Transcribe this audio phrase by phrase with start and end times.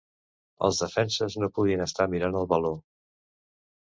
[0.67, 2.73] Els defenses no poden estar mirant el baló.